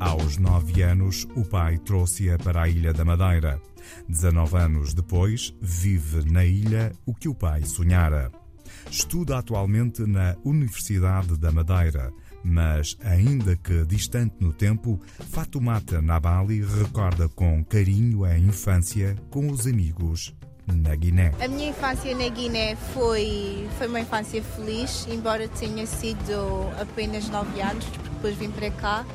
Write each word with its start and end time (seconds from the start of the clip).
Aos 0.00 0.38
nove 0.38 0.80
anos, 0.80 1.28
o 1.36 1.44
pai 1.44 1.76
trouxe-a 1.76 2.38
para 2.38 2.62
a 2.62 2.68
Ilha 2.70 2.90
da 2.90 3.04
Madeira. 3.04 3.60
19 4.08 4.56
anos 4.56 4.94
depois, 4.94 5.54
vive 5.60 6.24
na 6.32 6.42
ilha 6.42 6.90
o 7.04 7.14
que 7.14 7.28
o 7.28 7.34
pai 7.34 7.64
sonhara. 7.64 8.32
Estuda 8.90 9.36
atualmente 9.36 10.00
na 10.06 10.34
Universidade 10.42 11.36
da 11.36 11.52
Madeira, 11.52 12.10
mas, 12.42 12.96
ainda 13.04 13.54
que 13.56 13.84
distante 13.84 14.36
no 14.40 14.54
tempo, 14.54 14.98
Fatumata 15.30 16.00
Nabali 16.00 16.64
recorda 16.64 17.28
com 17.28 17.62
carinho 17.62 18.24
a 18.24 18.38
infância 18.38 19.14
com 19.28 19.50
os 19.50 19.66
amigos 19.66 20.34
na 20.66 20.96
Guiné. 20.96 21.32
A 21.44 21.46
minha 21.46 21.68
infância 21.68 22.16
na 22.16 22.28
Guiné 22.30 22.74
foi, 22.94 23.68
foi 23.76 23.86
uma 23.86 24.00
infância 24.00 24.42
feliz, 24.42 25.06
embora 25.10 25.46
tenha 25.46 25.86
sido 25.86 26.70
apenas 26.80 27.28
9 27.28 27.60
anos, 27.60 27.84
porque 27.84 28.08
depois 28.08 28.36
vim 28.36 28.50
para 28.50 28.70
cá 28.70 29.06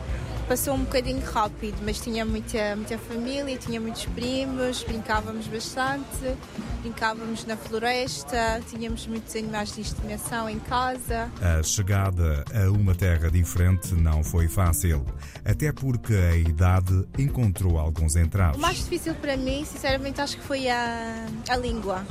passou 0.47 0.75
um 0.75 0.83
bocadinho 0.83 1.23
rápido, 1.25 1.77
mas 1.83 1.99
tinha 1.99 2.25
muita, 2.25 2.75
muita 2.75 2.97
família, 2.97 3.57
tinha 3.57 3.79
muitos 3.79 4.05
primos, 4.05 4.83
brincávamos 4.83 5.47
bastante, 5.47 6.35
brincávamos 6.81 7.45
na 7.45 7.57
floresta, 7.57 8.61
tínhamos 8.69 9.07
muitos 9.07 9.35
animais 9.35 9.73
de 9.73 9.81
estimação 9.81 10.49
em 10.49 10.59
casa. 10.59 11.31
A 11.41 11.63
chegada 11.63 12.45
a 12.53 12.69
uma 12.69 12.93
terra 12.93 13.29
diferente 13.29 13.93
não 13.95 14.23
foi 14.23 14.47
fácil, 14.47 15.05
até 15.43 15.71
porque 15.71 16.13
a 16.13 16.35
idade 16.35 17.05
encontrou 17.17 17.77
alguns 17.79 18.15
entraves. 18.15 18.57
O 18.57 18.61
mais 18.61 18.77
difícil 18.77 19.15
para 19.15 19.35
mim, 19.35 19.65
sinceramente, 19.65 20.21
acho 20.21 20.37
que 20.37 20.43
foi 20.43 20.69
a, 20.69 21.25
a 21.49 21.57
língua 21.57 22.05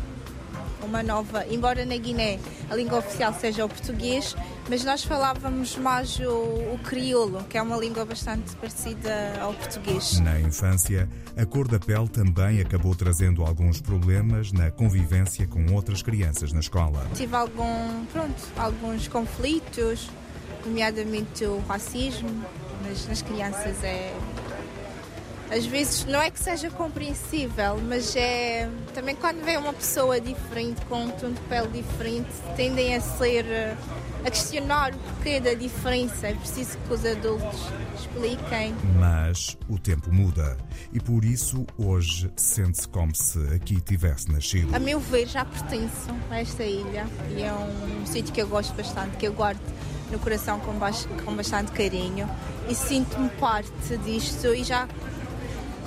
uma 0.85 1.03
nova, 1.03 1.47
embora 1.47 1.85
na 1.85 1.97
Guiné 1.97 2.39
a 2.71 2.75
língua 2.77 2.99
oficial 2.99 3.33
seja 3.33 3.65
o 3.65 3.69
português, 3.69 4.37
mas 4.69 4.85
nós 4.85 5.05
falávamos 5.05 5.77
mais 5.77 6.19
o, 6.19 6.75
o 6.75 6.81
crioulo, 6.83 7.45
que 7.45 7.59
é 7.59 7.63
uma 7.63 7.77
língua 7.77 8.05
bastante 8.05 8.55
parecida 8.57 9.35
ao 9.41 9.53
português. 9.55 10.19
Na 10.21 10.41
infância, 10.41 11.09
a 11.37 11.45
cor 11.45 11.69
da 11.69 11.79
pele 11.79 12.09
também 12.09 12.61
acabou 12.61 12.95
trazendo 12.95 13.45
alguns 13.45 13.81
problemas 13.81 14.53
na 14.53 14.71
convivência 14.71 15.47
com 15.47 15.73
outras 15.73 16.03
crianças 16.03 16.53
na 16.53 16.61
escola. 16.61 17.07
Tive 17.15 17.37
algum, 17.37 18.05
pronto, 18.07 18.43
alguns 18.57 19.07
conflitos, 19.09 20.11
nomeadamente 20.65 21.45
o 21.45 21.63
racismo, 21.69 22.31
mas 22.83 23.07
nas 23.07 23.21
crianças 23.23 23.83
é 23.85 24.15
às 25.51 25.67
vezes 25.67 26.05
não 26.07 26.21
é 26.21 26.31
que 26.31 26.41
seja 26.41 26.71
compreensível, 26.71 27.79
mas 27.87 28.17
é 28.17 28.69
também 28.93 29.15
quando 29.15 29.45
vem 29.45 29.57
uma 29.57 29.73
pessoa 29.73 30.21
diferente, 30.21 30.81
com 30.87 31.05
um 31.05 31.11
tom 31.11 31.31
de 31.31 31.41
pele 31.43 31.69
diferente, 31.69 32.31
tendem 32.57 32.97
a 32.97 33.01
ser 33.01 33.45
a 34.25 34.31
questionar 34.31 34.95
o 34.95 34.99
porquê 34.99 35.41
da 35.41 35.55
diferença. 35.55 36.29
É 36.29 36.35
preciso 36.35 36.79
que 36.79 36.93
os 36.93 37.05
adultos 37.05 37.61
expliquem. 37.99 38.75
Mas 38.99 39.57
o 39.69 39.79
tempo 39.79 40.13
muda 40.13 40.57
e 40.93 41.01
por 41.01 41.25
isso 41.25 41.67
hoje 41.77 42.31
sente-se 42.37 42.89
como 42.89 43.15
se 43.15 43.39
aqui 43.55 43.81
tivesse 43.81 44.31
nascido. 44.33 44.75
A 44.75 44.79
meu 44.79 44.99
ver, 44.99 45.27
já 45.27 45.45
pertenço 45.45 46.15
a 46.31 46.41
esta 46.41 46.65
ilha 46.65 47.07
e 47.37 47.43
é 47.43 47.53
um 47.53 48.07
sítio 48.07 48.33
que 48.33 48.41
eu 48.41 48.49
gosto 48.49 48.75
bastante, 48.75 49.17
que 49.17 49.27
eu 49.27 49.33
guardo 49.33 49.61
no 50.11 50.19
coração 50.19 50.61
com, 50.61 50.73
com 51.25 51.37
bastante 51.37 51.73
carinho 51.73 52.29
e 52.69 52.75
sinto-me 52.75 53.29
parte 53.31 53.97
disto 54.05 54.55
e 54.55 54.65
já 54.65 54.89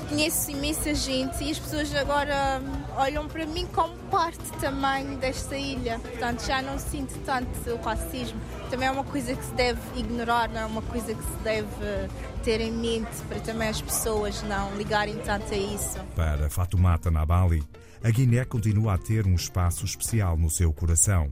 conheço 0.08 0.52
imensa 0.52 0.94
gente 0.94 1.44
e 1.44 1.52
as 1.52 1.60
pessoas 1.60 1.94
agora 1.96 2.62
hum, 2.62 2.84
olham 2.98 3.28
para 3.28 3.46
mim 3.46 3.66
como 3.68 3.96
parte 4.10 4.44
também 4.60 5.16
desta 5.18 5.58
ilha. 5.58 6.00
Portanto, 6.00 6.46
já 6.46 6.62
não 6.62 6.80
sinto 6.80 7.18
tanto 7.26 7.70
o 7.70 7.82
racismo. 7.82 8.40
Também 8.70 8.88
é 8.88 8.92
uma 8.92 9.04
coisa 9.04 9.36
que 9.36 9.44
se 9.44 9.54
deve 9.54 9.80
ignorar, 9.96 10.50
não 10.50 10.62
é 10.62 10.66
uma 10.66 10.82
coisa 10.82 11.14
que 11.14 11.24
se 11.24 11.38
deve 11.44 12.10
ter 12.44 12.62
em 12.62 12.72
mente 12.72 13.16
para 13.28 13.40
também 13.40 13.68
as 13.68 13.82
pessoas 13.82 14.42
não 14.44 14.76
ligarem 14.76 15.18
tanto 15.18 15.54
a 15.54 15.58
isso. 15.58 16.00
Para 16.16 16.50
Fatumata 16.50 17.12
Nabali, 17.12 17.64
a 18.04 18.10
Guiné 18.10 18.46
continua 18.46 18.94
a 18.94 18.98
ter 18.98 19.26
um 19.26 19.36
espaço 19.36 19.86
especial 19.86 20.38
no 20.38 20.50
seu 20.50 20.72
coração. 20.74 21.30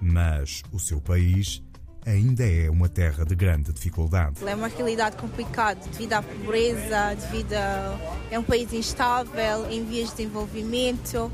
Mas 0.00 0.62
o 0.72 0.78
seu 0.78 1.00
país 1.00 1.62
ainda 2.06 2.46
é 2.46 2.70
uma 2.70 2.88
terra 2.88 3.24
de 3.24 3.34
grande 3.34 3.72
dificuldade. 3.72 4.36
É 4.46 4.54
uma 4.54 4.68
realidade 4.68 5.16
complicada 5.16 5.80
devido 5.90 6.12
à 6.12 6.22
pobreza, 6.22 7.14
devido 7.16 7.52
a... 7.54 7.98
é 8.30 8.38
um 8.38 8.44
país 8.44 8.72
instável, 8.72 9.68
em 9.70 9.84
vias 9.84 10.10
de 10.10 10.16
desenvolvimento. 10.16 11.30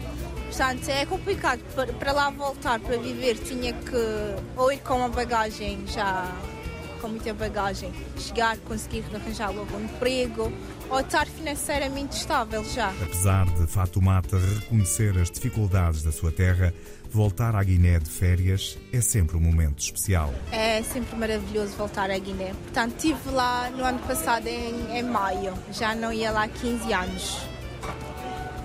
Portanto, 0.46 0.88
é 0.88 1.04
complicado. 1.06 1.60
Para 1.98 2.12
lá 2.12 2.30
voltar, 2.30 2.80
para 2.80 2.96
viver, 2.96 3.36
tinha 3.38 3.72
que 3.72 3.96
ou 4.56 4.72
ir 4.72 4.78
com 4.78 4.96
uma 4.96 5.08
bagagem 5.08 5.86
já 5.86 6.26
com 7.02 7.08
muita 7.08 7.34
bagagem, 7.34 7.92
chegar, 8.16 8.56
conseguir 8.58 9.04
arranjar 9.12 9.50
logo 9.50 9.76
um 9.76 9.84
emprego 9.84 10.52
ou 10.88 11.00
estar 11.00 11.26
financeiramente 11.26 12.16
estável 12.16 12.64
já. 12.64 12.90
Apesar 13.02 13.44
de 13.46 13.66
Fatumata 13.66 14.38
reconhecer 14.38 15.18
as 15.18 15.28
dificuldades 15.28 16.04
da 16.04 16.12
sua 16.12 16.30
terra, 16.30 16.72
voltar 17.10 17.56
à 17.56 17.62
Guiné 17.64 17.98
de 17.98 18.08
férias 18.08 18.78
é 18.92 19.00
sempre 19.00 19.36
um 19.36 19.40
momento 19.40 19.80
especial. 19.80 20.32
É 20.52 20.80
sempre 20.84 21.16
maravilhoso 21.16 21.72
voltar 21.76 22.08
à 22.08 22.18
Guiné. 22.18 22.54
Portanto, 22.62 22.94
estive 22.96 23.30
lá 23.30 23.68
no 23.70 23.84
ano 23.84 23.98
passado, 24.00 24.46
em, 24.46 24.96
em 24.96 25.02
maio, 25.02 25.52
já 25.72 25.96
não 25.96 26.12
ia 26.12 26.30
lá 26.30 26.44
há 26.44 26.48
15 26.48 26.92
anos. 26.92 27.38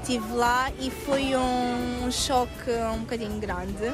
Estive 0.02 0.34
lá 0.34 0.72
e 0.80 0.90
foi 0.90 1.36
um 1.36 2.09
choque 2.12 2.72
um 2.94 3.00
bocadinho 3.00 3.38
grande, 3.40 3.92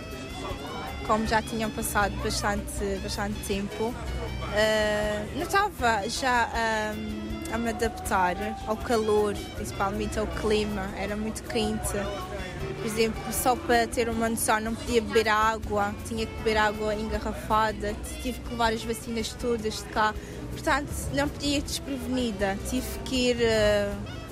como 1.07 1.25
já 1.27 1.41
tinham 1.41 1.69
passado 1.71 2.15
bastante, 2.23 2.99
bastante 3.01 3.39
tempo. 3.45 3.85
Uh, 3.85 5.39
notava 5.39 6.07
já 6.07 6.49
um, 6.95 7.53
a 7.53 7.57
me 7.57 7.69
adaptar 7.69 8.35
ao 8.67 8.77
calor, 8.77 9.35
principalmente 9.55 10.19
ao 10.19 10.27
clima, 10.27 10.89
era 10.97 11.15
muito 11.15 11.43
quente. 11.43 11.93
Por 12.77 12.85
exemplo, 12.85 13.21
só 13.31 13.55
para 13.55 13.87
ter 13.87 14.09
uma 14.09 14.29
noção, 14.29 14.59
não 14.59 14.75
podia 14.75 15.01
beber 15.01 15.29
água, 15.29 15.93
tinha 16.07 16.25
que 16.25 16.35
beber 16.37 16.57
água 16.57 16.93
engarrafada, 16.93 17.95
tive 18.21 18.39
que 18.39 18.49
levar 18.49 18.73
as 18.73 18.83
vacinas 18.83 19.29
todas 19.39 19.77
de 19.77 19.85
cá. 19.85 20.13
Portanto, 20.51 20.91
não 21.13 21.27
podia 21.27 21.57
ir 21.57 21.61
desprevenida, 21.61 22.57
tive 22.69 22.99
que 23.05 23.29
ir 23.29 23.37
uh, 23.37 24.23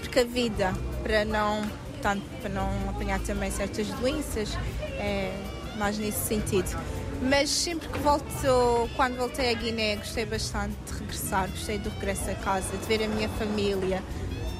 precavida 0.00 0.72
para 1.02 1.24
não, 1.24 1.62
portanto, 1.92 2.22
para 2.40 2.50
não 2.50 2.90
apanhar 2.90 3.18
também 3.20 3.50
certas 3.50 3.86
doenças, 3.88 4.56
é, 4.98 5.32
mais 5.76 5.98
nesse 5.98 6.26
sentido. 6.26 6.68
Mas 7.22 7.48
sempre 7.48 7.88
que 7.88 7.98
volto, 7.98 8.26
quando 8.94 9.16
voltei 9.16 9.50
à 9.50 9.54
Guiné, 9.54 9.96
gostei 9.96 10.26
bastante 10.26 10.76
de 10.86 10.98
regressar, 10.98 11.48
gostei 11.48 11.78
do 11.78 11.88
regresso 11.90 12.30
a 12.30 12.34
casa, 12.34 12.76
de 12.76 12.86
ver 12.86 13.04
a 13.04 13.08
minha 13.08 13.28
família, 13.30 14.02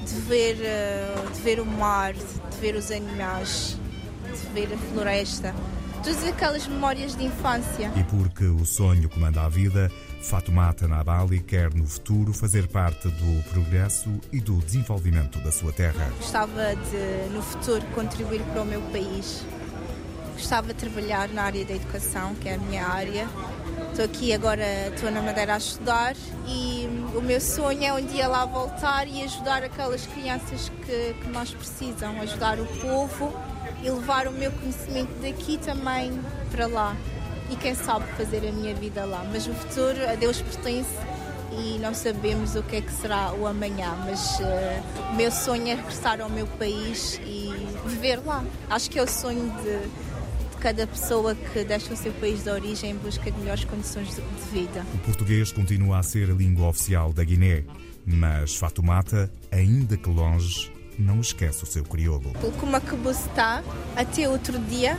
de 0.05 0.13
ver, 0.21 0.57
eh, 0.61 1.15
de 1.33 1.41
ver 1.41 1.59
o 1.59 1.65
mar, 1.65 2.13
de 2.13 2.57
ver 2.59 2.75
os 2.75 2.91
animais, 2.91 3.77
de 4.25 4.53
ver 4.53 4.73
a 4.73 4.77
floresta. 4.91 5.53
Todas 6.03 6.23
aquelas 6.25 6.67
memórias 6.67 7.15
de 7.15 7.25
infância. 7.25 7.91
E 7.95 8.03
porque 8.03 8.45
o 8.45 8.65
sonho 8.65 9.09
comanda 9.09 9.41
a 9.41 9.49
vida, 9.49 9.91
Fatoumata 10.21 10.87
Nabali 10.87 11.41
quer 11.41 11.73
no 11.73 11.85
futuro 11.85 12.33
fazer 12.33 12.67
parte 12.67 13.07
do 13.07 13.43
progresso 13.49 14.09
e 14.31 14.39
do 14.39 14.57
desenvolvimento 14.57 15.39
da 15.39 15.51
sua 15.51 15.71
terra. 15.71 16.11
Gostava 16.17 16.75
de, 16.75 17.33
no 17.33 17.41
futuro, 17.41 17.85
contribuir 17.93 18.41
para 18.41 18.61
o 18.61 18.65
meu 18.65 18.81
país 18.83 19.43
Gostava 20.37 20.67
de 20.67 20.75
trabalhar 20.75 21.29
na 21.29 21.45
área 21.45 21.65
da 21.65 21.73
educação, 21.73 22.35
que 22.35 22.47
é 22.47 22.53
a 22.53 22.57
minha 22.59 22.85
área. 22.85 23.27
Estou 23.89 24.05
aqui 24.05 24.31
agora, 24.31 24.63
estou 24.93 25.09
na 25.09 25.19
Madeira 25.19 25.55
a 25.55 25.57
estudar 25.57 26.15
e 26.47 26.87
o 27.15 27.21
meu 27.21 27.41
sonho 27.41 27.83
é 27.83 27.91
um 27.91 28.05
dia 28.05 28.27
lá 28.27 28.45
voltar 28.45 29.07
e 29.07 29.23
ajudar 29.23 29.63
aquelas 29.63 30.05
crianças 30.05 30.69
que, 30.85 31.15
que 31.19 31.27
nós 31.29 31.51
precisam, 31.51 32.21
ajudar 32.21 32.59
o 32.59 32.67
povo 32.67 33.33
e 33.81 33.89
levar 33.89 34.27
o 34.27 34.31
meu 34.31 34.51
conhecimento 34.51 35.11
daqui 35.19 35.57
também 35.57 36.21
para 36.51 36.67
lá. 36.67 36.95
E 37.49 37.55
quem 37.55 37.73
sabe 37.73 38.05
fazer 38.15 38.47
a 38.47 38.51
minha 38.51 38.75
vida 38.75 39.05
lá. 39.05 39.25
Mas 39.31 39.47
o 39.47 39.53
futuro 39.55 40.07
a 40.07 40.13
Deus 40.13 40.39
pertence 40.39 40.95
e 41.51 41.79
não 41.79 41.95
sabemos 41.95 42.55
o 42.55 42.61
que 42.61 42.75
é 42.75 42.81
que 42.81 42.91
será 42.91 43.33
o 43.33 43.47
amanhã, 43.47 43.97
mas 44.05 44.39
uh, 44.39 45.11
o 45.11 45.15
meu 45.15 45.31
sonho 45.31 45.67
é 45.67 45.73
regressar 45.73 46.21
ao 46.21 46.29
meu 46.29 46.45
país 46.45 47.19
e 47.23 47.51
viver 47.87 48.23
lá. 48.23 48.45
Acho 48.69 48.91
que 48.91 48.99
é 48.99 49.03
o 49.03 49.07
sonho 49.07 49.49
de 49.63 49.89
cada 50.59 50.85
pessoa 50.87 51.35
que 51.35 51.63
deixa 51.63 51.93
o 51.93 51.97
seu 51.97 52.11
país 52.13 52.43
de 52.43 52.49
origem 52.49 52.91
em 52.91 52.95
busca 52.95 53.29
de 53.29 53.39
melhores 53.39 53.63
condições 53.65 54.15
de 54.15 54.21
vida. 54.51 54.85
O 54.93 54.97
português 54.99 55.51
continua 55.51 55.99
a 55.99 56.03
ser 56.03 56.29
a 56.29 56.33
língua 56.33 56.67
oficial 56.67 57.13
da 57.13 57.23
Guiné, 57.23 57.63
mas 58.05 58.55
Fatumata, 58.55 59.31
ainda 59.51 59.95
que 59.97 60.09
longe, 60.09 60.71
não 60.97 61.21
esquece 61.21 61.63
o 61.63 61.67
seu 61.67 61.83
crioulo. 61.83 62.33
Como 62.59 62.75
a 62.75 62.81
está 63.11 63.63
até 63.95 64.27
outro 64.27 64.57
dia 64.59 64.97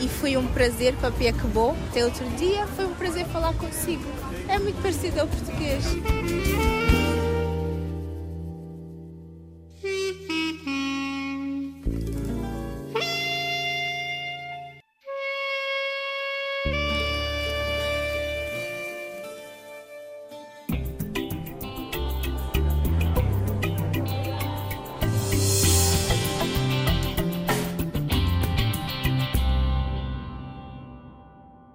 e 0.00 0.08
foi 0.08 0.36
um 0.36 0.46
prazer 0.48 0.94
para 0.96 1.10
Pia 1.10 1.32
Quebou. 1.32 1.76
Até 1.88 2.04
outro 2.04 2.28
dia 2.36 2.66
foi 2.68 2.86
um 2.86 2.94
prazer 2.94 3.26
falar 3.26 3.54
consigo. 3.54 4.04
É 4.48 4.58
muito 4.58 4.80
parecido 4.82 5.20
ao 5.20 5.28
português. 5.28 5.84